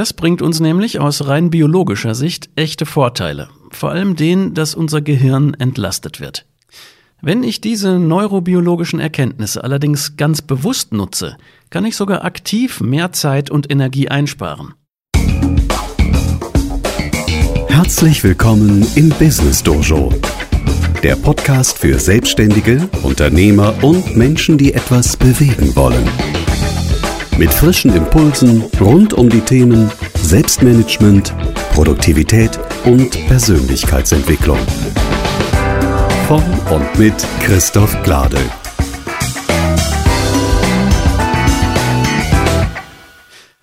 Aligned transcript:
Das 0.00 0.14
bringt 0.14 0.40
uns 0.40 0.60
nämlich 0.60 0.98
aus 0.98 1.26
rein 1.26 1.50
biologischer 1.50 2.14
Sicht 2.14 2.48
echte 2.56 2.86
Vorteile, 2.86 3.50
vor 3.70 3.90
allem 3.90 4.16
den, 4.16 4.54
dass 4.54 4.74
unser 4.74 5.02
Gehirn 5.02 5.52
entlastet 5.52 6.20
wird. 6.20 6.46
Wenn 7.20 7.42
ich 7.42 7.60
diese 7.60 7.98
neurobiologischen 7.98 8.98
Erkenntnisse 8.98 9.62
allerdings 9.62 10.16
ganz 10.16 10.40
bewusst 10.40 10.94
nutze, 10.94 11.36
kann 11.68 11.84
ich 11.84 11.96
sogar 11.96 12.24
aktiv 12.24 12.80
mehr 12.80 13.12
Zeit 13.12 13.50
und 13.50 13.70
Energie 13.70 14.08
einsparen. 14.08 14.72
Herzlich 17.68 18.24
willkommen 18.24 18.86
im 18.94 19.10
Business 19.10 19.62
Dojo, 19.62 20.14
der 21.02 21.16
Podcast 21.16 21.76
für 21.76 21.98
Selbstständige, 21.98 22.88
Unternehmer 23.02 23.74
und 23.82 24.16
Menschen, 24.16 24.56
die 24.56 24.72
etwas 24.72 25.18
bewegen 25.18 25.76
wollen. 25.76 26.39
Mit 27.38 27.52
frischen 27.52 27.94
Impulsen 27.94 28.62
rund 28.80 29.14
um 29.14 29.28
die 29.28 29.40
Themen 29.40 29.90
Selbstmanagement, 30.14 31.34
Produktivität 31.72 32.58
und 32.84 33.10
Persönlichkeitsentwicklung. 33.26 34.58
Von 36.28 36.42
und 36.70 36.98
mit 36.98 37.14
Christoph 37.40 38.00
Glade. 38.02 38.38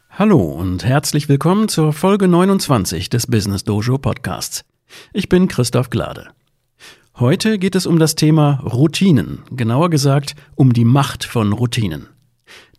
Hallo 0.09 0.41
und 0.41 0.84
herzlich 0.84 1.30
willkommen 1.30 1.67
zur 1.67 1.94
Folge 1.94 2.27
29 2.27 3.09
des 3.09 3.27
Business 3.27 3.63
Dojo 3.63 3.99
Podcasts. 3.99 4.66
Ich 5.13 5.30
bin 5.30 5.47
Christoph 5.47 5.89
Glade. 5.91 6.30
Heute 7.20 7.58
geht 7.58 7.75
es 7.75 7.86
um 7.86 7.99
das 7.99 8.16
Thema 8.16 8.59
Routinen, 8.63 9.44
genauer 9.52 9.89
gesagt 9.89 10.36
um 10.55 10.73
die 10.73 10.86
Macht 10.86 11.23
von 11.23 11.52
Routinen. 11.53 12.08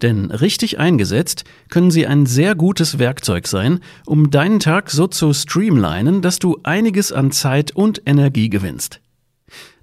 Denn 0.02 0.30
richtig 0.30 0.78
eingesetzt 0.78 1.44
können 1.70 1.90
sie 1.90 2.06
ein 2.06 2.26
sehr 2.26 2.54
gutes 2.54 2.98
Werkzeug 2.98 3.46
sein, 3.46 3.80
um 4.06 4.30
deinen 4.30 4.60
Tag 4.60 4.90
so 4.90 5.06
zu 5.06 5.32
streamlinen, 5.32 6.22
dass 6.22 6.38
du 6.38 6.58
einiges 6.62 7.12
an 7.12 7.32
Zeit 7.32 7.74
und 7.74 8.02
Energie 8.06 8.48
gewinnst. 8.48 9.00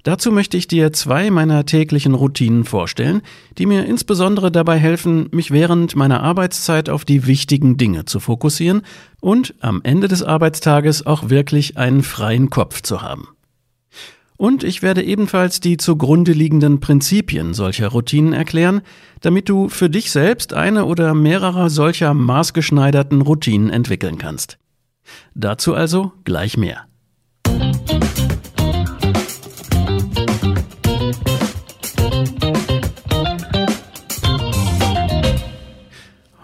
Dazu 0.06 0.32
möchte 0.32 0.56
ich 0.56 0.68
dir 0.68 0.94
zwei 0.94 1.32
meiner 1.32 1.66
täglichen 1.66 2.14
Routinen 2.14 2.64
vorstellen, 2.64 3.24
die 3.58 3.66
mir 3.66 3.88
insbesondere 3.88 4.52
dabei 4.52 4.78
helfen, 4.78 5.30
mich 5.32 5.50
während 5.50 5.96
meiner 5.96 6.22
Arbeitszeit 6.22 6.90
auf 6.90 7.06
die 7.06 7.26
wichtigen 7.26 7.76
Dinge 7.78 8.06
zu 8.06 8.20
fokussieren 8.20 8.84
und 9.20 9.56
am 9.62 9.82
Ende 9.84 10.08
des 10.08 10.22
Arbeitstages 10.22 11.08
auch 11.08 11.32
wirklich 11.32 11.78
einen 11.78 12.04
freien 12.04 12.52
Kopf 12.52 12.84
zu 12.84 13.02
haben. 13.02 13.35
Und 14.38 14.64
ich 14.64 14.82
werde 14.82 15.02
ebenfalls 15.04 15.62
die 15.62 15.78
zugrunde 15.78 16.34
liegenden 16.34 16.82
Prinzipien 16.82 17.54
solcher 17.54 17.88
Routinen 17.88 18.34
erklären, 18.34 18.82
damit 19.22 19.48
du 19.48 19.70
für 19.70 19.90
dich 19.90 20.12
selbst 20.12 20.54
eine 20.54 20.86
oder 20.86 21.14
mehrere 21.14 21.70
solcher 21.70 22.14
maßgeschneiderten 22.14 23.22
Routinen 23.22 23.70
entwickeln 23.70 24.18
kannst. 24.18 24.58
Dazu 25.36 25.74
also 25.74 26.12
gleich 26.26 26.58
mehr. 26.58 26.86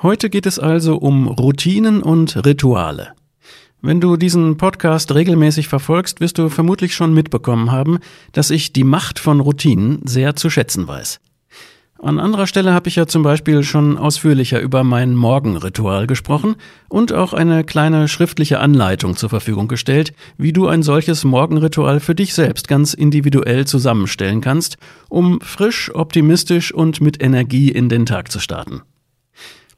Heute 0.02 0.32
geht 0.32 0.48
es 0.48 0.58
also 0.58 0.98
um 0.98 1.28
Routinen 1.28 2.02
und 2.02 2.46
Rituale. 2.46 3.14
Wenn 3.84 4.00
du 4.00 4.16
diesen 4.16 4.58
Podcast 4.58 5.16
regelmäßig 5.16 5.68
verfolgst, 5.68 6.20
wirst 6.20 6.38
du 6.38 6.50
vermutlich 6.50 6.94
schon 6.94 7.16
mitbekommen 7.16 7.72
haben, 7.72 7.98
dass 8.32 8.52
ich 8.52 8.74
die 8.74 8.84
Macht 8.84 9.18
von 9.18 9.40
Routinen 9.40 10.02
sehr 10.04 10.36
zu 10.36 10.52
schätzen 10.52 10.88
weiß. 10.88 11.20
An 11.98 12.20
anderer 12.20 12.46
Stelle 12.46 12.74
habe 12.74 12.90
ich 12.90 12.96
ja 12.96 13.08
zum 13.08 13.24
Beispiel 13.24 13.64
schon 13.64 13.98
ausführlicher 13.98 14.60
über 14.60 14.84
mein 14.84 15.16
Morgenritual 15.16 16.06
gesprochen 16.06 16.56
und 16.90 17.12
auch 17.12 17.34
eine 17.34 17.64
kleine 17.64 18.08
schriftliche 18.08 18.60
Anleitung 18.60 19.16
zur 19.16 19.30
Verfügung 19.30 19.68
gestellt, 19.68 20.14
wie 20.38 20.54
du 20.54 20.68
ein 20.68 20.84
solches 20.84 21.24
Morgenritual 21.24 22.00
für 22.00 22.14
dich 22.14 22.36
selbst 22.36 22.68
ganz 22.68 22.94
individuell 22.94 23.66
zusammenstellen 23.66 24.42
kannst, 24.42 24.78
um 25.10 25.42
frisch, 25.42 25.90
optimistisch 25.94 26.72
und 26.72 27.02
mit 27.02 27.22
Energie 27.22 27.70
in 27.70 27.90
den 27.90 28.06
Tag 28.06 28.32
zu 28.32 28.40
starten. 28.40 28.82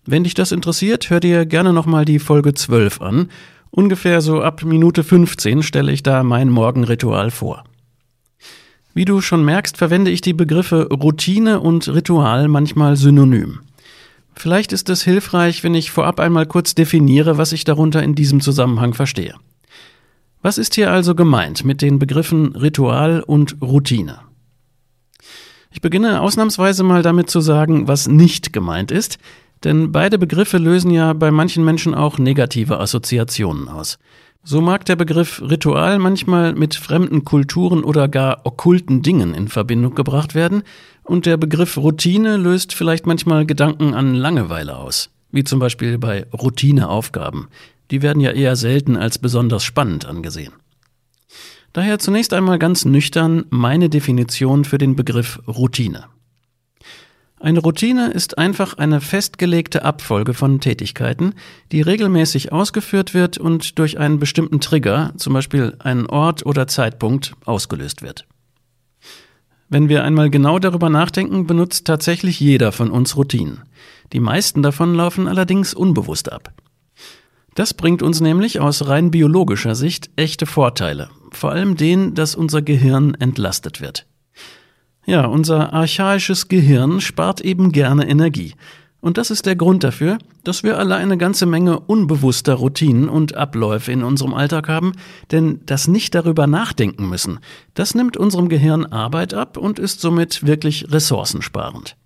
Wenn 0.05 0.25
dich 0.25 0.33
das 0.33 0.51
interessiert, 0.51 1.09
hör 1.09 1.21
dir 1.21 1.45
gerne 1.45 1.71
nochmal 1.71 2.03
die 2.03 2.19
Folge 2.19 2.53
12 2.53 3.01
an, 3.01 3.29
Ungefähr 3.75 4.21
so 4.21 4.39
ab 4.39 4.63
Minute 4.63 5.03
15 5.03 5.63
stelle 5.63 5.91
ich 5.91 6.03
da 6.03 6.21
mein 6.21 6.49
Morgenritual 6.49 7.31
vor. 7.31 7.63
Wie 8.93 9.03
du 9.03 9.19
schon 9.19 9.43
merkst, 9.43 9.77
verwende 9.77 10.11
ich 10.11 10.21
die 10.21 10.33
Begriffe 10.33 10.89
Routine 10.89 11.59
und 11.59 11.87
Ritual 11.87 12.47
manchmal 12.49 12.97
synonym. 12.97 13.61
Vielleicht 14.35 14.73
ist 14.73 14.91
es 14.91 15.01
hilfreich, 15.01 15.63
wenn 15.63 15.73
ich 15.73 15.89
vorab 15.89 16.19
einmal 16.19 16.45
kurz 16.45 16.75
definiere, 16.75 17.39
was 17.39 17.51
ich 17.51 17.63
darunter 17.63 18.03
in 18.03 18.13
diesem 18.13 18.41
Zusammenhang 18.41 18.93
verstehe. 18.93 19.33
Was 20.43 20.59
ist 20.59 20.75
hier 20.75 20.91
also 20.91 21.15
gemeint 21.15 21.65
mit 21.65 21.81
den 21.81 21.97
Begriffen 21.97 22.55
Ritual 22.55 23.23
und 23.25 23.57
Routine? 23.59 24.19
Ich 25.71 25.81
beginne 25.81 26.21
ausnahmsweise 26.21 26.83
mal 26.83 27.01
damit 27.01 27.31
zu 27.31 27.41
sagen, 27.41 27.87
was 27.87 28.07
nicht 28.07 28.53
gemeint 28.53 28.91
ist, 28.91 29.17
denn 29.63 29.91
beide 29.91 30.17
Begriffe 30.17 30.57
lösen 30.57 30.91
ja 30.91 31.13
bei 31.13 31.31
manchen 31.31 31.63
Menschen 31.63 31.93
auch 31.93 32.17
negative 32.17 32.79
Assoziationen 32.79 33.67
aus. 33.67 33.97
So 34.43 34.59
mag 34.59 34.83
der 34.85 34.97
Begriff 34.97 35.41
Ritual 35.41 35.99
manchmal 35.99 36.53
mit 36.53 36.75
fremden 36.75 37.23
Kulturen 37.23 37.83
oder 37.83 38.09
gar 38.09 38.45
okkulten 38.45 39.01
Dingen 39.01 39.33
in 39.33 39.47
Verbindung 39.47 39.95
gebracht 39.95 40.35
werden, 40.35 40.63
und 41.03 41.25
der 41.25 41.37
Begriff 41.37 41.77
Routine 41.77 42.37
löst 42.37 42.73
vielleicht 42.73 43.05
manchmal 43.05 43.45
Gedanken 43.45 43.93
an 43.93 44.15
Langeweile 44.15 44.77
aus, 44.77 45.09
wie 45.31 45.43
zum 45.43 45.59
Beispiel 45.59 45.97
bei 45.97 46.25
Routineaufgaben. 46.33 47.47
Die 47.91 48.01
werden 48.01 48.21
ja 48.21 48.31
eher 48.31 48.55
selten 48.55 48.97
als 48.97 49.17
besonders 49.17 49.63
spannend 49.63 50.05
angesehen. 50.05 50.53
Daher 51.73 51.99
zunächst 51.99 52.33
einmal 52.33 52.59
ganz 52.59 52.85
nüchtern 52.85 53.45
meine 53.49 53.89
Definition 53.89 54.63
für 54.63 54.77
den 54.77 54.95
Begriff 54.95 55.39
Routine. 55.47 56.05
Eine 57.43 57.59
Routine 57.59 58.09
ist 58.09 58.37
einfach 58.37 58.77
eine 58.77 59.01
festgelegte 59.01 59.83
Abfolge 59.83 60.33
von 60.33 60.61
Tätigkeiten, 60.61 61.33
die 61.73 61.81
regelmäßig 61.81 62.53
ausgeführt 62.53 63.13
wird 63.13 63.37
und 63.37 63.77
durch 63.79 63.99
einen 63.99 64.17
bestimmten 64.17 64.61
Trigger, 64.61 65.11
zum 65.17 65.33
Beispiel 65.33 65.75
einen 65.79 66.05
Ort 66.05 66.45
oder 66.45 66.67
Zeitpunkt, 66.67 67.33
ausgelöst 67.43 68.01
wird. 68.01 68.25
Wenn 69.67 69.89
wir 69.89 70.05
einmal 70.05 70.29
genau 70.29 70.57
darüber 70.57 70.87
nachdenken, 70.87 71.45
benutzt 71.45 71.85
tatsächlich 71.85 72.39
jeder 72.39 72.71
von 72.71 72.89
uns 72.89 73.17
Routinen. 73.17 73.63
Die 74.13 74.21
meisten 74.21 74.63
davon 74.63 74.95
laufen 74.95 75.27
allerdings 75.27 75.73
unbewusst 75.73 76.31
ab. 76.31 76.53
Das 77.55 77.73
bringt 77.73 78.01
uns 78.01 78.21
nämlich 78.21 78.61
aus 78.61 78.87
rein 78.87 79.11
biologischer 79.11 79.75
Sicht 79.75 80.11
echte 80.15 80.45
Vorteile, 80.45 81.09
vor 81.33 81.51
allem 81.51 81.75
den, 81.75 82.13
dass 82.13 82.35
unser 82.35 82.61
Gehirn 82.61 83.15
entlastet 83.15 83.81
wird. 83.81 84.07
Ja, 85.05 85.25
unser 85.25 85.73
archaisches 85.73 86.47
Gehirn 86.47 87.01
spart 87.01 87.41
eben 87.41 87.71
gerne 87.71 88.07
Energie. 88.07 88.53
Und 89.01 89.17
das 89.17 89.31
ist 89.31 89.45
der 89.45 89.57
Grund 89.57 89.83
dafür, 89.83 90.17
dass 90.45 90.63
wir 90.63 90.77
alle 90.77 90.95
eine 90.95 91.17
ganze 91.17 91.45
Menge 91.45 91.77
unbewusster 91.81 92.53
Routinen 92.53 93.09
und 93.09 93.35
Abläufe 93.35 93.91
in 93.91 94.01
unserem 94.01 94.33
Alltag 94.33 94.69
haben, 94.69 94.93
denn 95.29 95.59
das 95.65 95.89
nicht 95.89 96.15
darüber 96.15 96.47
nachdenken 96.47 97.09
müssen, 97.09 97.39
das 97.73 97.95
nimmt 97.95 98.15
unserem 98.15 98.47
Gehirn 98.47 98.85
Arbeit 98.85 99.33
ab 99.33 99.57
und 99.57 99.77
ist 99.77 99.99
somit 99.99 100.47
wirklich 100.47 100.89
ressourcensparend. 100.89 101.97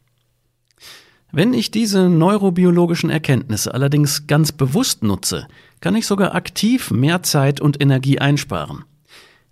Wenn 1.31 1.53
ich 1.53 1.69
diese 1.69 2.09
neurobiologischen 2.09 3.11
Erkenntnisse 3.11 3.75
allerdings 3.75 4.25
ganz 4.25 4.51
bewusst 4.51 5.03
nutze, 5.03 5.47
kann 5.81 5.95
ich 5.95 6.07
sogar 6.07 6.33
aktiv 6.33 6.89
mehr 6.89 7.21
Zeit 7.21 7.61
und 7.61 7.79
Energie 7.79 8.17
einsparen. 8.17 8.85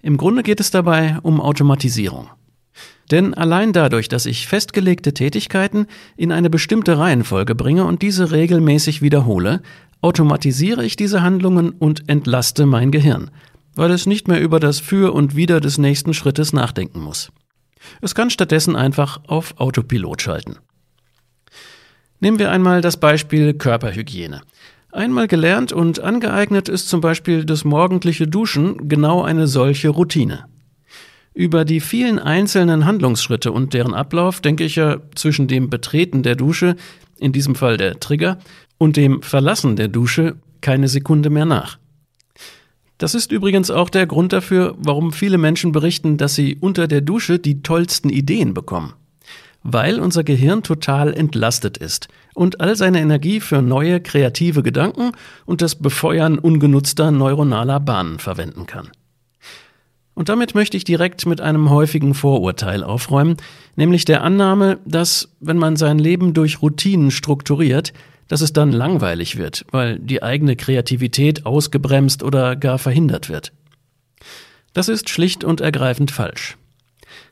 Im 0.02 0.18
Grunde 0.18 0.42
geht 0.42 0.60
es 0.60 0.72
dabei 0.72 1.20
um 1.22 1.40
Automatisierung. 1.40 2.30
Denn 3.12 3.34
allein 3.34 3.72
dadurch, 3.72 4.10
dass 4.10 4.26
ich 4.26 4.48
festgelegte 4.48 5.14
Tätigkeiten 5.14 5.88
in 6.18 6.32
eine 6.32 6.50
bestimmte 6.50 6.98
Reihenfolge 6.98 7.54
bringe 7.54 7.86
und 7.86 8.02
diese 8.02 8.32
regelmäßig 8.32 9.02
wiederhole, 9.02 9.62
automatisiere 10.02 10.84
ich 10.84 10.96
diese 10.96 11.22
Handlungen 11.22 11.72
und 11.72 12.10
entlaste 12.10 12.66
mein 12.66 12.92
Gehirn, 12.92 13.32
weil 13.76 13.92
es 13.92 14.06
nicht 14.06 14.28
mehr 14.28 14.42
über 14.42 14.60
das 14.60 14.80
Für 14.80 15.14
und 15.14 15.36
Wider 15.36 15.60
des 15.60 15.78
nächsten 15.78 16.14
Schrittes 16.14 16.54
nachdenken 16.54 17.02
muss. 17.02 17.32
Es 18.02 18.16
kann 18.16 18.30
stattdessen 18.30 18.76
einfach 18.76 19.22
auf 19.28 19.60
Autopilot 19.60 20.22
schalten. 20.22 20.58
Nehmen 22.20 22.40
wir 22.40 22.52
einmal 22.52 22.82
das 22.82 22.98
Beispiel 22.98 23.54
Körperhygiene. 23.54 24.42
Einmal 24.92 25.28
gelernt 25.28 25.74
und 25.74 26.00
angeeignet 26.00 26.70
ist 26.70 26.88
zum 26.88 27.02
Beispiel 27.02 27.46
das 27.46 27.66
morgendliche 27.66 28.28
Duschen 28.28 28.88
genau 28.88 29.24
eine 29.24 29.46
solche 29.46 29.90
Routine. 29.90 30.46
Über 31.36 31.66
die 31.66 31.82
vielen 31.82 32.18
einzelnen 32.18 32.86
Handlungsschritte 32.86 33.52
und 33.52 33.74
deren 33.74 33.94
Ablauf 33.94 34.40
denke 34.40 34.64
ich 34.64 34.78
ja 34.78 35.02
zwischen 35.16 35.50
dem 35.50 35.70
Betreten 35.70 36.24
der 36.24 36.36
Dusche, 36.36 36.78
in 37.18 37.34
diesem 37.34 37.56
Fall 37.56 37.76
der 37.76 38.00
Trigger, 38.00 38.40
und 38.78 38.96
dem 38.96 39.22
Verlassen 39.22 39.76
der 39.76 39.90
Dusche 39.90 40.38
keine 40.62 40.88
Sekunde 40.88 41.30
mehr 41.30 41.46
nach. 41.46 41.78
Das 42.98 43.16
ist 43.16 43.34
übrigens 43.34 43.70
auch 43.70 43.90
der 43.90 44.08
Grund 44.08 44.32
dafür, 44.32 44.76
warum 44.78 45.12
viele 45.12 45.38
Menschen 45.38 45.74
berichten, 45.74 46.16
dass 46.16 46.36
sie 46.36 46.56
unter 46.56 46.88
der 46.88 47.02
Dusche 47.02 47.38
die 47.38 47.62
tollsten 47.62 48.10
Ideen 48.10 48.54
bekommen. 48.54 48.94
weil 49.68 50.00
unser 50.00 50.24
Gehirn 50.24 50.62
total 50.62 51.12
entlastet 51.12 51.78
ist 51.78 52.08
und 52.36 52.62
all 52.62 52.76
seine 52.76 53.02
Energie 53.02 53.40
für 53.40 53.64
neue 53.64 54.00
kreative 54.00 54.62
Gedanken 54.62 55.12
und 55.48 55.64
das 55.64 55.74
Befeuern 55.74 56.38
ungenutzter 56.38 57.10
neuronaler 57.10 57.80
Bahnen 57.80 58.20
verwenden 58.20 58.68
kann. 58.68 58.92
Und 60.16 60.30
damit 60.30 60.56
möchte 60.56 60.78
ich 60.78 60.86
direkt 60.86 61.26
mit 61.26 61.42
einem 61.42 61.70
häufigen 61.70 62.14
Vorurteil 62.14 62.84
aufräumen, 62.84 63.36
nämlich 63.76 64.06
der 64.06 64.24
Annahme, 64.24 64.80
dass, 64.86 65.30
wenn 65.42 65.58
man 65.58 65.76
sein 65.76 66.00
Leben 66.00 66.34
durch 66.34 66.62
Routinen 66.62 67.12
strukturiert, 67.12 67.94
dass 68.28 68.42
es 68.42 68.54
dann 68.54 68.72
langweilig 68.72 69.38
wird, 69.38 69.66
weil 69.72 70.00
die 70.00 70.24
eigene 70.24 70.56
Kreativität 70.56 71.46
ausgebremst 71.46 72.24
oder 72.24 72.56
gar 72.56 72.80
verhindert 72.80 73.30
wird. 73.30 73.52
Das 74.74 74.90
ist 74.90 75.10
schlicht 75.10 75.44
und 75.44 75.62
ergreifend 75.62 76.12
falsch. 76.12 76.58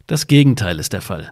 Das 0.06 0.28
Gegenteil 0.28 0.78
ist 0.78 0.94
der 0.94 1.02
Fall. 1.02 1.32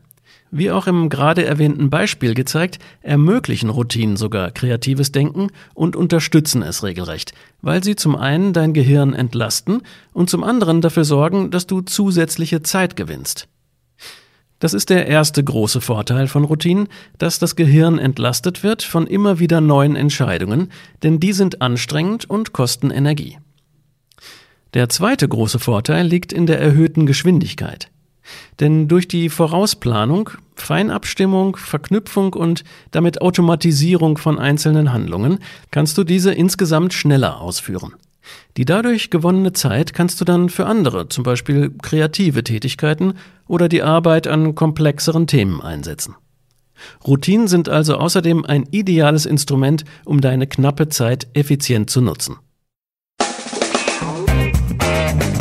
Wie 0.53 0.69
auch 0.69 0.86
im 0.86 1.07
gerade 1.07 1.45
erwähnten 1.45 1.89
Beispiel 1.89 2.33
gezeigt, 2.33 2.80
ermöglichen 3.01 3.69
Routinen 3.69 4.18
sogar 4.18 4.51
kreatives 4.51 5.13
Denken 5.13 5.48
und 5.74 5.95
unterstützen 5.95 6.62
es 6.62 6.83
regelrecht, 6.83 7.33
weil 7.62 7.81
sie 7.81 7.95
zum 7.95 8.18
einen 8.18 8.51
dein 8.51 8.74
Gehirn 8.74 9.13
entlasten 9.13 9.81
und 10.12 10.30
zum 10.30 10.44
anderen 10.44 10.81
dafür 10.81 11.06
sorgen, 11.06 11.51
dass 11.51 11.68
du 11.68 11.80
zusätzliche 11.80 12.62
Zeit 12.63 12.98
gewinnst. 12.98 13.48
Das 14.59 14.74
ist 14.74 14.89
der 14.89 15.07
erste 15.07 15.42
große 15.42 15.80
Vorteil 15.80 16.27
von 16.27 16.44
Routinen, 16.44 16.89
dass 17.18 17.39
das 17.39 17.56
Gehirn 17.56 17.98
entlastet 17.98 18.62
wird 18.62 18.83
von 18.83 19.07
immer 19.07 19.39
wieder 19.39 19.62
neuen 19.62 19.95
Entscheidungen, 19.95 20.69
denn 21.01 21.21
die 21.21 21.33
sind 21.33 21.62
anstrengend 21.62 22.30
und 22.30 22.51
kosten 22.51 22.92
Energie. 22.92 23.38
Der 24.74 24.89
zweite 24.89 25.27
große 25.27 25.59
Vorteil 25.59 26.06
liegt 26.06 26.31
in 26.33 26.45
der 26.45 26.59
erhöhten 26.59 27.06
Geschwindigkeit. 27.06 27.90
Denn 28.59 28.88
durch 28.88 29.07
die 29.07 29.29
Vorausplanung, 29.29 30.31
Feinabstimmung, 30.56 31.56
Verknüpfung 31.56 32.33
und 32.33 32.63
damit 32.91 33.21
Automatisierung 33.21 34.18
von 34.18 34.38
einzelnen 34.39 34.94
Handlungen 34.94 35.39
kannst 35.71 35.97
du 35.97 36.03
diese 36.03 36.33
insgesamt 36.33 36.94
schneller 36.94 37.41
ausführen. 37.41 37.94
Die 38.57 38.65
dadurch 38.65 39.09
gewonnene 39.09 39.53
Zeit 39.53 39.94
kannst 39.94 40.21
du 40.21 40.25
dann 40.25 40.50
für 40.50 40.65
andere, 40.65 41.09
zum 41.09 41.23
Beispiel 41.23 41.71
kreative 41.81 42.44
Tätigkeiten 42.44 43.13
oder 43.47 43.68
die 43.68 43.81
Arbeit 43.81 44.27
an 44.27 44.56
komplexeren 44.56 45.27
Themen 45.27 45.62
einsetzen. 45.62 46.15
Routinen 47.06 47.47
sind 47.47 47.69
also 47.69 47.95
außerdem 47.95 48.45
ein 48.45 48.63
ideales 48.71 49.25
Instrument, 49.25 49.85
um 50.06 50.21
deine 50.21 50.47
knappe 50.47 50.89
Zeit 50.89 51.27
effizient 51.33 51.89
zu 51.89 52.01
nutzen. 52.01 52.38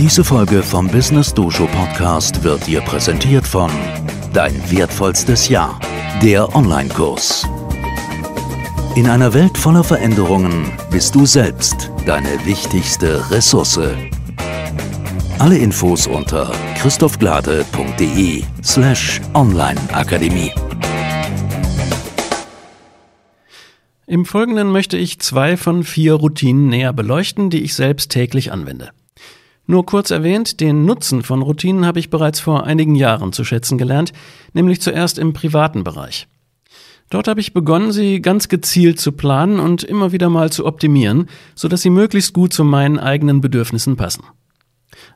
Diese 0.01 0.25
Folge 0.25 0.63
vom 0.63 0.89
Business 0.89 1.35
Dojo 1.35 1.67
Podcast 1.67 2.43
wird 2.43 2.67
dir 2.67 2.81
präsentiert 2.81 3.47
von 3.47 3.71
Dein 4.33 4.55
wertvollstes 4.71 5.51
Jahr, 5.51 5.79
der 6.23 6.57
Online-Kurs. 6.57 7.47
In 8.97 9.07
einer 9.07 9.35
Welt 9.35 9.59
voller 9.59 9.85
Veränderungen 9.85 10.73
bist 10.91 11.15
du 11.15 11.27
selbst 11.27 11.91
deine 12.07 12.31
wichtigste 12.47 13.31
Ressource. 13.31 13.79
Alle 15.39 15.59
Infos 15.59 16.07
unter 16.07 16.51
christophglade.de 16.79 18.43
slash 18.65 19.21
onlineakademie. 19.35 20.53
Im 24.07 24.25
Folgenden 24.25 24.73
möchte 24.73 24.97
ich 24.97 25.21
zwei 25.21 25.59
von 25.59 25.85
vier 25.85 26.15
Routinen 26.15 26.69
näher 26.69 26.95
beleuchten, 26.95 27.51
die 27.51 27.61
ich 27.61 27.75
selbst 27.75 28.11
täglich 28.11 28.51
anwende. 28.51 28.93
Nur 29.71 29.87
kurz 29.87 30.11
erwähnt, 30.11 30.59
den 30.59 30.85
Nutzen 30.85 31.23
von 31.23 31.43
Routinen 31.43 31.87
habe 31.87 32.01
ich 32.01 32.11
bereits 32.11 32.41
vor 32.41 32.65
einigen 32.65 32.97
Jahren 32.97 33.33
zu 33.33 33.45
schätzen 33.45 33.79
gelernt, 33.79 34.13
nämlich 34.53 34.81
zuerst 34.81 35.17
im 35.17 35.33
privaten 35.33 35.85
Bereich. 35.85 36.27
Dort 37.09 37.29
habe 37.29 37.39
ich 37.39 37.55
begonnen, 37.55 37.93
sie 37.93 38.21
ganz 38.21 38.49
gezielt 38.49 38.99
zu 38.99 39.13
planen 39.13 39.61
und 39.61 39.85
immer 39.85 40.11
wieder 40.11 40.29
mal 40.29 40.51
zu 40.51 40.67
optimieren, 40.67 41.29
sodass 41.55 41.83
sie 41.83 41.91
möglichst 41.91 42.33
gut 42.33 42.53
zu 42.53 42.65
meinen 42.65 42.99
eigenen 42.99 43.41
Bedürfnissen 43.41 43.95
passen. 43.97 44.25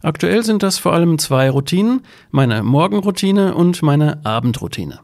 Aktuell 0.02 0.44
sind 0.44 0.62
das 0.62 0.78
vor 0.78 0.92
allem 0.92 1.18
zwei 1.18 1.50
Routinen, 1.50 2.02
meine 2.30 2.62
Morgenroutine 2.62 3.56
und 3.56 3.82
meine 3.82 4.24
Abendroutine. 4.24 5.00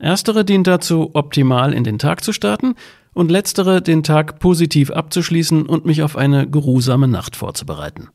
Erstere 0.00 0.44
dient 0.44 0.66
dazu, 0.66 1.10
optimal 1.12 1.72
in 1.72 1.84
den 1.84 2.00
Tag 2.00 2.24
zu 2.24 2.32
starten 2.32 2.74
und 3.12 3.30
letztere 3.30 3.80
den 3.82 4.02
Tag 4.02 4.40
positiv 4.40 4.90
abzuschließen 4.90 5.64
und 5.64 5.86
mich 5.86 6.02
auf 6.02 6.16
eine 6.16 6.50
geruhsame 6.50 7.06
Nacht 7.06 7.36
vorzubereiten. 7.36 8.08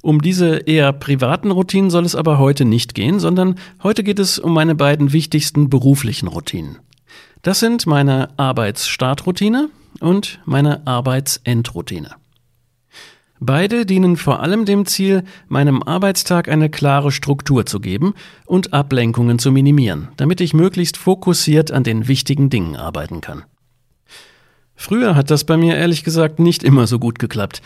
Um 0.00 0.22
diese 0.22 0.58
eher 0.58 0.92
privaten 0.92 1.50
Routinen 1.50 1.90
soll 1.90 2.04
es 2.04 2.14
aber 2.14 2.38
heute 2.38 2.64
nicht 2.64 2.94
gehen, 2.94 3.18
sondern 3.18 3.56
heute 3.82 4.04
geht 4.04 4.18
es 4.18 4.38
um 4.38 4.52
meine 4.52 4.74
beiden 4.74 5.12
wichtigsten 5.12 5.68
beruflichen 5.68 6.28
Routinen. 6.28 6.78
Das 7.42 7.60
sind 7.60 7.86
meine 7.86 8.28
Arbeitsstartroutine 8.38 9.70
und 10.00 10.40
meine 10.44 10.86
Arbeitsendroutine. 10.86 12.10
Beide 13.40 13.86
dienen 13.86 14.16
vor 14.16 14.40
allem 14.40 14.64
dem 14.64 14.84
Ziel, 14.84 15.22
meinem 15.46 15.82
Arbeitstag 15.82 16.48
eine 16.48 16.70
klare 16.70 17.12
Struktur 17.12 17.66
zu 17.66 17.78
geben 17.78 18.14
und 18.46 18.72
Ablenkungen 18.72 19.38
zu 19.38 19.52
minimieren, 19.52 20.08
damit 20.16 20.40
ich 20.40 20.54
möglichst 20.54 20.96
fokussiert 20.96 21.70
an 21.70 21.84
den 21.84 22.08
wichtigen 22.08 22.50
Dingen 22.50 22.74
arbeiten 22.74 23.20
kann. 23.20 23.44
Früher 24.74 25.14
hat 25.14 25.30
das 25.30 25.44
bei 25.44 25.56
mir 25.56 25.76
ehrlich 25.76 26.02
gesagt 26.02 26.38
nicht 26.40 26.64
immer 26.64 26.86
so 26.86 26.98
gut 26.98 27.18
geklappt. 27.18 27.62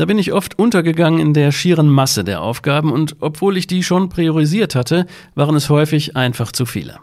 Da 0.00 0.06
bin 0.06 0.18
ich 0.18 0.32
oft 0.32 0.58
untergegangen 0.58 1.20
in 1.20 1.34
der 1.34 1.52
schieren 1.52 1.90
Masse 1.90 2.24
der 2.24 2.40
Aufgaben 2.40 2.90
und 2.90 3.16
obwohl 3.20 3.58
ich 3.58 3.66
die 3.66 3.82
schon 3.82 4.08
priorisiert 4.08 4.74
hatte, 4.74 5.04
waren 5.34 5.54
es 5.54 5.68
häufig 5.68 6.16
einfach 6.16 6.52
zu 6.52 6.64
viele. 6.64 7.00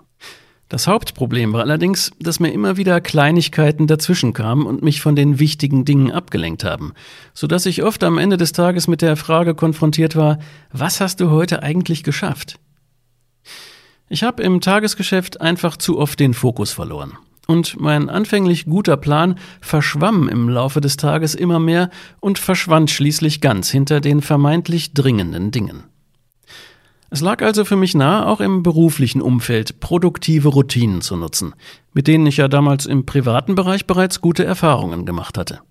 Das 0.67 0.87
Hauptproblem 0.87 1.53
war 1.53 1.61
allerdings, 1.61 2.09
dass 2.19 2.39
mir 2.39 2.51
immer 2.51 2.75
wieder 2.75 2.99
Kleinigkeiten 2.99 3.85
dazwischen 3.85 4.33
kamen 4.33 4.65
und 4.65 4.81
mich 4.81 4.99
von 4.99 5.15
den 5.15 5.37
wichtigen 5.37 5.85
Dingen 5.85 6.11
abgelenkt 6.11 6.63
haben, 6.63 6.93
so 7.35 7.45
dass 7.45 7.67
ich 7.67 7.83
oft 7.83 8.03
am 8.03 8.17
Ende 8.17 8.35
des 8.35 8.51
Tages 8.51 8.87
mit 8.87 9.03
der 9.03 9.15
Frage 9.15 9.53
konfrontiert 9.53 10.15
war, 10.15 10.39
was 10.71 10.99
hast 10.99 11.19
du 11.19 11.29
heute 11.29 11.61
eigentlich 11.61 12.01
geschafft? 12.01 12.57
Ich 14.09 14.23
habe 14.23 14.41
im 14.41 14.59
Tagesgeschäft 14.59 15.39
einfach 15.39 15.77
zu 15.77 15.99
oft 15.99 16.19
den 16.19 16.33
Fokus 16.33 16.71
verloren. 16.71 17.15
Und 17.47 17.79
mein 17.79 18.09
anfänglich 18.09 18.65
guter 18.65 18.97
Plan 18.97 19.39
verschwamm 19.61 20.27
im 20.27 20.49
Laufe 20.49 20.81
des 20.81 20.97
Tages 20.97 21.33
immer 21.33 21.59
mehr 21.59 21.89
und 22.19 22.39
verschwand 22.39 22.91
schließlich 22.91 23.39
ganz 23.41 23.69
hinter 23.69 24.01
den 24.01 24.21
vermeintlich 24.21 24.93
dringenden 24.93 25.51
Dingen. 25.51 25.83
Es 27.09 27.21
lag 27.21 27.41
also 27.41 27.63
für 27.63 27.77
mich 27.77 27.95
nahe, 27.95 28.27
auch 28.27 28.41
im 28.41 28.63
beruflichen 28.63 29.21
Umfeld 29.21 29.79
produktive 29.79 30.49
Routinen 30.49 31.01
zu 31.01 31.15
nutzen, 31.15 31.55
mit 31.93 32.07
denen 32.07 32.27
ich 32.27 32.35
ja 32.35 32.49
damals 32.49 32.85
im 32.85 33.05
privaten 33.05 33.55
Bereich 33.55 33.87
bereits 33.87 34.19
gute 34.19 34.43
Erfahrungen 34.43 35.05
gemacht 35.05 35.37
hatte. 35.37 35.61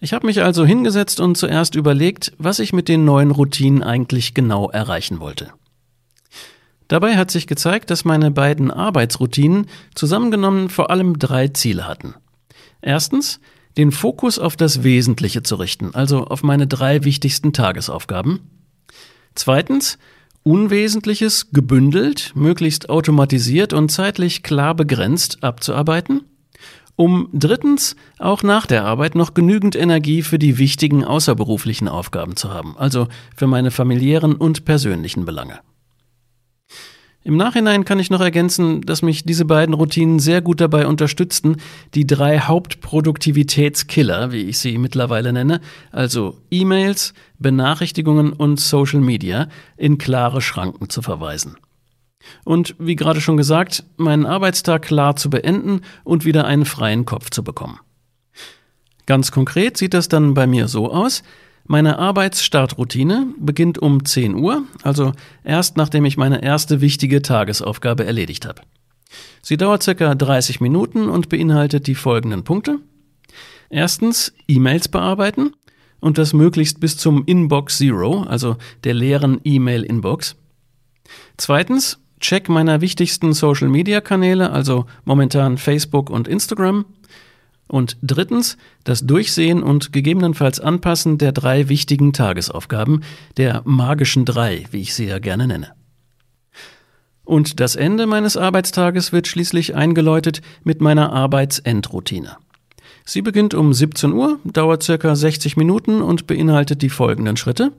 Ich 0.00 0.12
habe 0.12 0.26
mich 0.26 0.42
also 0.42 0.64
hingesetzt 0.64 1.20
und 1.20 1.36
zuerst 1.36 1.76
überlegt, 1.76 2.32
was 2.36 2.58
ich 2.58 2.72
mit 2.72 2.88
den 2.88 3.04
neuen 3.04 3.30
Routinen 3.30 3.84
eigentlich 3.84 4.34
genau 4.34 4.68
erreichen 4.68 5.20
wollte. 5.20 5.52
Dabei 6.92 7.16
hat 7.16 7.30
sich 7.30 7.46
gezeigt, 7.46 7.88
dass 7.88 8.04
meine 8.04 8.30
beiden 8.30 8.70
Arbeitsroutinen 8.70 9.64
zusammengenommen 9.94 10.68
vor 10.68 10.90
allem 10.90 11.18
drei 11.18 11.48
Ziele 11.48 11.88
hatten. 11.88 12.16
Erstens, 12.82 13.40
den 13.78 13.92
Fokus 13.92 14.38
auf 14.38 14.56
das 14.56 14.82
Wesentliche 14.82 15.42
zu 15.42 15.54
richten, 15.54 15.94
also 15.94 16.26
auf 16.26 16.42
meine 16.42 16.66
drei 16.66 17.02
wichtigsten 17.02 17.54
Tagesaufgaben. 17.54 18.40
Zweitens, 19.34 19.96
Unwesentliches 20.42 21.50
gebündelt, 21.50 22.32
möglichst 22.34 22.90
automatisiert 22.90 23.72
und 23.72 23.90
zeitlich 23.90 24.42
klar 24.42 24.74
begrenzt 24.74 25.42
abzuarbeiten. 25.42 26.24
Um 26.96 27.30
drittens 27.32 27.96
auch 28.18 28.42
nach 28.42 28.66
der 28.66 28.84
Arbeit 28.84 29.14
noch 29.14 29.32
genügend 29.32 29.76
Energie 29.76 30.20
für 30.20 30.38
die 30.38 30.58
wichtigen 30.58 31.06
außerberuflichen 31.06 31.88
Aufgaben 31.88 32.36
zu 32.36 32.50
haben, 32.50 32.76
also 32.76 33.08
für 33.34 33.46
meine 33.46 33.70
familiären 33.70 34.34
und 34.34 34.66
persönlichen 34.66 35.24
Belange. 35.24 35.60
Im 37.24 37.36
Nachhinein 37.36 37.84
kann 37.84 38.00
ich 38.00 38.10
noch 38.10 38.20
ergänzen, 38.20 38.80
dass 38.80 39.02
mich 39.02 39.24
diese 39.24 39.44
beiden 39.44 39.74
Routinen 39.74 40.18
sehr 40.18 40.42
gut 40.42 40.60
dabei 40.60 40.88
unterstützten, 40.88 41.56
die 41.94 42.06
drei 42.06 42.40
Hauptproduktivitätskiller, 42.40 44.32
wie 44.32 44.42
ich 44.42 44.58
sie 44.58 44.76
mittlerweile 44.76 45.32
nenne, 45.32 45.60
also 45.92 46.38
E-Mails, 46.50 47.14
Benachrichtigungen 47.38 48.32
und 48.32 48.58
Social 48.58 49.00
Media, 49.00 49.48
in 49.76 49.98
klare 49.98 50.40
Schranken 50.40 50.90
zu 50.90 51.00
verweisen. 51.00 51.56
Und 52.44 52.74
wie 52.78 52.96
gerade 52.96 53.20
schon 53.20 53.36
gesagt, 53.36 53.84
meinen 53.96 54.26
Arbeitstag 54.26 54.82
klar 54.82 55.14
zu 55.14 55.30
beenden 55.30 55.82
und 56.02 56.24
wieder 56.24 56.44
einen 56.44 56.64
freien 56.64 57.04
Kopf 57.04 57.30
zu 57.30 57.44
bekommen. 57.44 57.78
Ganz 59.06 59.30
konkret 59.30 59.76
sieht 59.76 59.94
das 59.94 60.08
dann 60.08 60.34
bei 60.34 60.46
mir 60.46 60.68
so 60.68 60.90
aus, 60.90 61.22
meine 61.72 61.98
Arbeitsstartroutine 61.98 63.28
beginnt 63.38 63.78
um 63.78 64.04
10 64.04 64.34
Uhr, 64.34 64.64
also 64.82 65.12
erst 65.42 65.78
nachdem 65.78 66.04
ich 66.04 66.18
meine 66.18 66.42
erste 66.42 66.82
wichtige 66.82 67.22
Tagesaufgabe 67.22 68.04
erledigt 68.04 68.44
habe. 68.44 68.60
Sie 69.40 69.56
dauert 69.56 69.82
circa 69.82 70.14
30 70.14 70.60
Minuten 70.60 71.08
und 71.08 71.30
beinhaltet 71.30 71.86
die 71.86 71.94
folgenden 71.94 72.44
Punkte. 72.44 72.78
Erstens 73.70 74.34
E-Mails 74.46 74.88
bearbeiten 74.88 75.54
und 75.98 76.18
das 76.18 76.34
möglichst 76.34 76.78
bis 76.78 76.98
zum 76.98 77.24
Inbox 77.24 77.78
Zero, 77.78 78.20
also 78.24 78.58
der 78.84 78.92
leeren 78.92 79.40
E-Mail-Inbox. 79.42 80.36
Zweitens 81.38 82.02
Check 82.22 82.48
meiner 82.48 82.80
wichtigsten 82.80 83.32
Social-Media-Kanäle, 83.32 84.52
also 84.52 84.86
momentan 85.04 85.58
Facebook 85.58 86.08
und 86.08 86.28
Instagram. 86.28 86.84
Und 87.72 87.96
drittens 88.02 88.58
das 88.84 89.06
Durchsehen 89.06 89.62
und 89.62 89.94
gegebenenfalls 89.94 90.60
Anpassen 90.60 91.16
der 91.16 91.32
drei 91.32 91.70
wichtigen 91.70 92.12
Tagesaufgaben, 92.12 93.00
der 93.38 93.62
magischen 93.64 94.26
drei, 94.26 94.66
wie 94.72 94.82
ich 94.82 94.92
sie 94.92 95.06
ja 95.06 95.18
gerne 95.18 95.46
nenne. 95.46 95.72
Und 97.24 97.60
das 97.60 97.74
Ende 97.74 98.06
meines 98.06 98.36
Arbeitstages 98.36 99.10
wird 99.10 99.26
schließlich 99.26 99.74
eingeläutet 99.74 100.42
mit 100.64 100.82
meiner 100.82 101.14
Arbeitsendroutine. 101.14 102.36
Sie 103.06 103.22
beginnt 103.22 103.54
um 103.54 103.72
17 103.72 104.12
Uhr, 104.12 104.38
dauert 104.44 104.82
circa 104.82 105.16
60 105.16 105.56
Minuten 105.56 106.02
und 106.02 106.26
beinhaltet 106.26 106.82
die 106.82 106.90
folgenden 106.90 107.38
Schritte. 107.38 107.72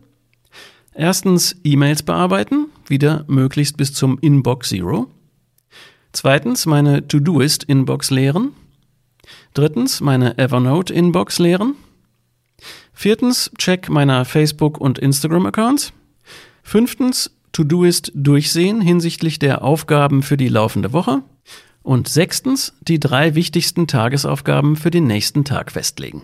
Erstens 0.96 1.56
E-Mails 1.64 2.02
bearbeiten, 2.02 2.66
wieder 2.88 3.26
möglichst 3.28 3.78
bis 3.78 3.94
zum 3.94 4.18
Inbox 4.18 4.70
Zero. 4.70 5.06
Zweitens 6.14 6.66
meine 6.66 7.08
To-Doist 7.08 7.66
Inbox 7.66 8.10
leeren. 8.10 8.54
Drittens 9.54 10.02
meine 10.02 10.38
Evernote 10.38 10.94
Inbox 10.94 11.40
leeren. 11.40 11.76
Viertens 12.94 13.52
Check 13.58 13.90
meiner 13.90 14.26
Facebook 14.26 14.80
und 14.80 15.00
Instagram 15.00 15.46
Accounts. 15.46 15.94
Fünftens 16.64 17.36
To-Doist 17.52 18.12
durchsehen 18.16 18.82
hinsichtlich 18.82 19.38
der 19.38 19.64
Aufgaben 19.64 20.24
für 20.24 20.38
die 20.38 20.48
laufende 20.48 20.92
Woche. 20.92 21.22
Und 21.84 22.08
sechstens 22.08 22.74
die 22.82 23.00
drei 23.00 23.36
wichtigsten 23.36 23.88
Tagesaufgaben 23.88 24.76
für 24.76 24.90
den 24.90 25.06
nächsten 25.06 25.44
Tag 25.44 25.72
festlegen. 25.72 26.24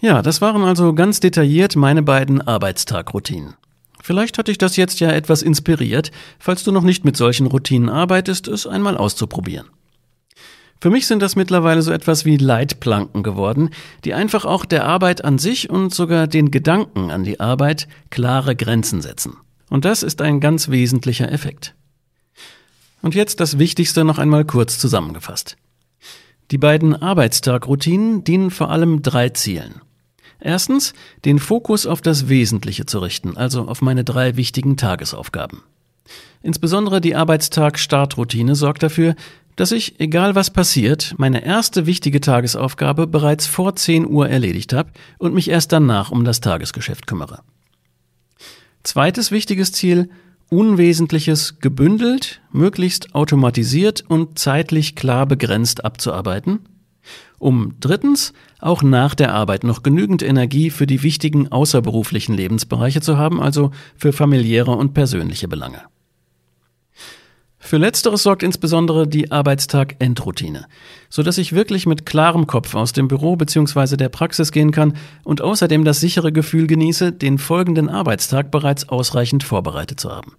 Ja, 0.00 0.22
das 0.22 0.40
waren 0.40 0.64
also 0.64 0.94
ganz 0.94 1.20
detailliert 1.20 1.76
meine 1.76 2.02
beiden 2.02 2.40
Arbeitstagroutinen. 2.40 3.54
Vielleicht 4.02 4.38
hat 4.38 4.48
dich 4.48 4.56
das 4.56 4.76
jetzt 4.76 4.98
ja 5.00 5.10
etwas 5.10 5.42
inspiriert, 5.42 6.10
falls 6.38 6.64
du 6.64 6.72
noch 6.72 6.82
nicht 6.82 7.04
mit 7.04 7.18
solchen 7.18 7.46
Routinen 7.46 7.90
arbeitest, 7.90 8.48
es 8.48 8.66
einmal 8.66 8.96
auszuprobieren. 8.96 9.66
Für 10.80 10.88
mich 10.88 11.06
sind 11.06 11.20
das 11.20 11.36
mittlerweile 11.36 11.82
so 11.82 11.92
etwas 11.92 12.24
wie 12.24 12.38
Leitplanken 12.38 13.22
geworden, 13.22 13.68
die 14.06 14.14
einfach 14.14 14.46
auch 14.46 14.64
der 14.64 14.86
Arbeit 14.86 15.22
an 15.22 15.36
sich 15.36 15.68
und 15.68 15.94
sogar 15.94 16.26
den 16.26 16.50
Gedanken 16.50 17.10
an 17.10 17.22
die 17.22 17.38
Arbeit 17.38 17.86
klare 18.08 18.56
Grenzen 18.56 19.02
setzen. 19.02 19.36
Und 19.68 19.84
das 19.84 20.02
ist 20.02 20.22
ein 20.22 20.40
ganz 20.40 20.70
wesentlicher 20.70 21.30
Effekt. 21.30 21.74
Und 23.02 23.14
jetzt 23.14 23.40
das 23.40 23.58
Wichtigste 23.58 24.04
noch 24.04 24.18
einmal 24.18 24.46
kurz 24.46 24.78
zusammengefasst. 24.78 25.58
Die 26.50 26.58
beiden 26.58 26.94
Arbeitstagroutinen 26.94 28.24
dienen 28.24 28.50
vor 28.50 28.70
allem 28.70 29.02
drei 29.02 29.28
Zielen. 29.28 29.82
Erstens, 30.40 30.94
den 31.24 31.38
Fokus 31.38 31.86
auf 31.86 32.00
das 32.00 32.28
Wesentliche 32.28 32.86
zu 32.86 32.98
richten, 32.98 33.36
also 33.36 33.68
auf 33.68 33.82
meine 33.82 34.04
drei 34.04 34.36
wichtigen 34.36 34.76
Tagesaufgaben. 34.76 35.62
Insbesondere 36.42 37.00
die 37.00 37.14
Arbeitstag-Startroutine 37.14 38.54
sorgt 38.54 38.82
dafür, 38.82 39.14
dass 39.56 39.72
ich, 39.72 40.00
egal 40.00 40.34
was 40.34 40.50
passiert, 40.50 41.14
meine 41.18 41.44
erste 41.44 41.84
wichtige 41.84 42.20
Tagesaufgabe 42.20 43.06
bereits 43.06 43.46
vor 43.46 43.76
10 43.76 44.06
Uhr 44.06 44.28
erledigt 44.28 44.72
habe 44.72 44.90
und 45.18 45.34
mich 45.34 45.50
erst 45.50 45.72
danach 45.72 46.10
um 46.10 46.24
das 46.24 46.40
Tagesgeschäft 46.40 47.06
kümmere. 47.06 47.40
Zweites 48.82 49.30
wichtiges 49.30 49.72
Ziel, 49.72 50.08
Unwesentliches 50.48 51.60
gebündelt, 51.60 52.40
möglichst 52.50 53.14
automatisiert 53.14 54.02
und 54.08 54.38
zeitlich 54.38 54.96
klar 54.96 55.26
begrenzt 55.26 55.84
abzuarbeiten 55.84 56.60
um 57.40 57.74
drittens 57.80 58.32
auch 58.60 58.82
nach 58.82 59.16
der 59.16 59.34
Arbeit 59.34 59.64
noch 59.64 59.82
genügend 59.82 60.22
Energie 60.22 60.70
für 60.70 60.86
die 60.86 61.02
wichtigen 61.02 61.50
außerberuflichen 61.50 62.36
Lebensbereiche 62.36 63.00
zu 63.00 63.18
haben, 63.18 63.42
also 63.42 63.72
für 63.96 64.12
familiäre 64.12 64.72
und 64.72 64.94
persönliche 64.94 65.48
Belange. 65.48 65.80
Für 67.62 67.76
letzteres 67.76 68.22
sorgt 68.22 68.42
insbesondere 68.42 69.06
die 69.06 69.30
Arbeitstag-Endroutine, 69.30 70.66
so 71.08 71.22
dass 71.22 71.38
ich 71.38 71.52
wirklich 71.52 71.86
mit 71.86 72.06
klarem 72.06 72.46
Kopf 72.46 72.74
aus 72.74 72.92
dem 72.92 73.06
Büro 73.06 73.36
bzw. 73.36 73.96
der 73.96 74.08
Praxis 74.08 74.50
gehen 74.50 74.70
kann 74.70 74.96
und 75.24 75.42
außerdem 75.42 75.84
das 75.84 76.00
sichere 76.00 76.32
Gefühl 76.32 76.66
genieße, 76.66 77.12
den 77.12 77.38
folgenden 77.38 77.88
Arbeitstag 77.88 78.50
bereits 78.50 78.88
ausreichend 78.88 79.44
vorbereitet 79.44 80.00
zu 80.00 80.10
haben. 80.10 80.36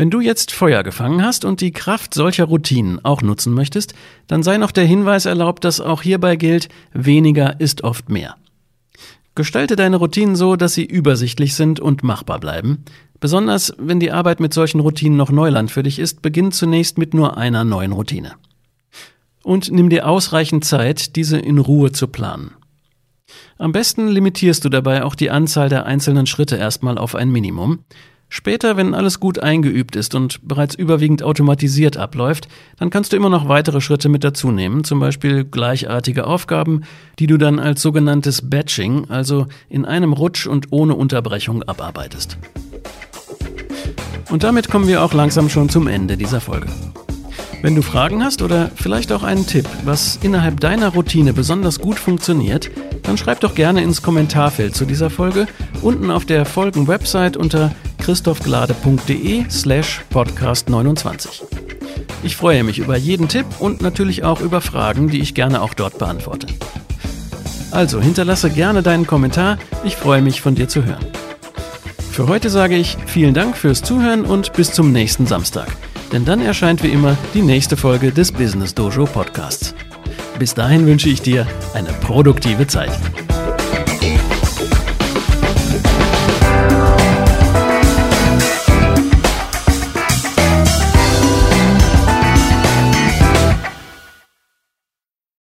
Wenn 0.00 0.08
du 0.08 0.20
jetzt 0.20 0.50
Feuer 0.50 0.82
gefangen 0.82 1.22
hast 1.22 1.44
und 1.44 1.60
die 1.60 1.72
Kraft 1.72 2.14
solcher 2.14 2.46
Routinen 2.46 3.04
auch 3.04 3.20
nutzen 3.20 3.52
möchtest, 3.52 3.92
dann 4.28 4.42
sei 4.42 4.56
noch 4.56 4.70
der 4.70 4.86
Hinweis 4.86 5.26
erlaubt, 5.26 5.62
dass 5.62 5.78
auch 5.78 6.00
hierbei 6.00 6.36
gilt, 6.36 6.70
weniger 6.94 7.60
ist 7.60 7.84
oft 7.84 8.08
mehr. 8.08 8.36
Gestalte 9.34 9.76
deine 9.76 9.96
Routinen 9.96 10.36
so, 10.36 10.56
dass 10.56 10.72
sie 10.72 10.86
übersichtlich 10.86 11.54
sind 11.54 11.80
und 11.80 12.02
machbar 12.02 12.40
bleiben. 12.40 12.82
Besonders 13.20 13.74
wenn 13.76 14.00
die 14.00 14.10
Arbeit 14.10 14.40
mit 14.40 14.54
solchen 14.54 14.80
Routinen 14.80 15.18
noch 15.18 15.30
Neuland 15.30 15.70
für 15.70 15.82
dich 15.82 15.98
ist, 15.98 16.22
beginn 16.22 16.50
zunächst 16.50 16.96
mit 16.96 17.12
nur 17.12 17.36
einer 17.36 17.64
neuen 17.64 17.92
Routine. 17.92 18.36
Und 19.42 19.70
nimm 19.70 19.90
dir 19.90 20.08
ausreichend 20.08 20.64
Zeit, 20.64 21.14
diese 21.14 21.36
in 21.36 21.58
Ruhe 21.58 21.92
zu 21.92 22.08
planen. 22.08 22.52
Am 23.58 23.72
besten 23.72 24.08
limitierst 24.08 24.64
du 24.64 24.70
dabei 24.70 25.04
auch 25.04 25.14
die 25.14 25.28
Anzahl 25.28 25.68
der 25.68 25.84
einzelnen 25.84 26.24
Schritte 26.24 26.56
erstmal 26.56 26.96
auf 26.96 27.14
ein 27.14 27.30
Minimum. 27.30 27.80
Später, 28.32 28.76
wenn 28.76 28.94
alles 28.94 29.18
gut 29.18 29.40
eingeübt 29.40 29.96
ist 29.96 30.14
und 30.14 30.46
bereits 30.46 30.76
überwiegend 30.76 31.24
automatisiert 31.24 31.96
abläuft, 31.96 32.46
dann 32.78 32.88
kannst 32.88 33.12
du 33.12 33.16
immer 33.16 33.28
noch 33.28 33.48
weitere 33.48 33.80
Schritte 33.80 34.08
mit 34.08 34.22
dazu 34.22 34.52
nehmen, 34.52 34.84
zum 34.84 35.00
Beispiel 35.00 35.44
gleichartige 35.44 36.28
Aufgaben, 36.28 36.82
die 37.18 37.26
du 37.26 37.38
dann 37.38 37.58
als 37.58 37.82
sogenanntes 37.82 38.48
Batching, 38.48 39.10
also 39.10 39.48
in 39.68 39.84
einem 39.84 40.12
Rutsch 40.12 40.46
und 40.46 40.68
ohne 40.70 40.94
Unterbrechung 40.94 41.64
abarbeitest. 41.64 42.38
Und 44.30 44.44
damit 44.44 44.70
kommen 44.70 44.86
wir 44.86 45.02
auch 45.02 45.12
langsam 45.12 45.48
schon 45.48 45.68
zum 45.68 45.88
Ende 45.88 46.16
dieser 46.16 46.40
Folge. 46.40 46.68
Wenn 47.62 47.74
du 47.74 47.82
Fragen 47.82 48.24
hast 48.24 48.42
oder 48.42 48.70
vielleicht 48.76 49.10
auch 49.10 49.24
einen 49.24 49.46
Tipp, 49.46 49.68
was 49.84 50.20
innerhalb 50.22 50.60
deiner 50.60 50.90
Routine 50.90 51.32
besonders 51.32 51.80
gut 51.80 51.98
funktioniert, 51.98 52.70
dann 53.02 53.18
schreib 53.18 53.40
doch 53.40 53.56
gerne 53.56 53.82
ins 53.82 54.02
Kommentarfeld 54.02 54.76
zu 54.76 54.84
dieser 54.84 55.10
Folge 55.10 55.48
unten 55.82 56.12
auf 56.12 56.24
der 56.24 56.46
Folgen-Website 56.46 57.36
unter 57.36 57.72
christophglade.de 58.10 59.44
slash 59.48 60.00
podcast 60.10 60.68
29. 60.68 61.42
Ich 62.22 62.36
freue 62.36 62.64
mich 62.64 62.78
über 62.78 62.96
jeden 62.96 63.28
Tipp 63.28 63.46
und 63.60 63.80
natürlich 63.82 64.24
auch 64.24 64.40
über 64.40 64.60
Fragen, 64.60 65.08
die 65.08 65.20
ich 65.20 65.34
gerne 65.34 65.62
auch 65.62 65.74
dort 65.74 65.98
beantworte. 65.98 66.48
Also 67.70 68.00
hinterlasse 68.00 68.50
gerne 68.50 68.82
deinen 68.82 69.06
Kommentar, 69.06 69.58
ich 69.84 69.94
freue 69.94 70.22
mich 70.22 70.40
von 70.40 70.56
dir 70.56 70.68
zu 70.68 70.84
hören. 70.84 71.06
Für 72.10 72.26
heute 72.26 72.50
sage 72.50 72.76
ich 72.76 72.96
vielen 73.06 73.32
Dank 73.32 73.56
fürs 73.56 73.82
Zuhören 73.82 74.24
und 74.24 74.52
bis 74.54 74.72
zum 74.72 74.90
nächsten 74.92 75.26
Samstag 75.26 75.68
denn 76.12 76.24
dann 76.24 76.40
erscheint 76.40 76.82
wie 76.82 76.88
immer 76.88 77.16
die 77.34 77.42
nächste 77.42 77.76
Folge 77.76 78.10
des 78.10 78.32
Business 78.32 78.74
Dojo 78.74 79.04
Podcasts. 79.04 79.74
Bis 80.38 80.54
dahin 80.54 80.86
wünsche 80.86 81.08
ich 81.08 81.22
dir 81.22 81.46
eine 81.74 81.92
produktive 81.92 82.66
Zeit. 82.66 82.90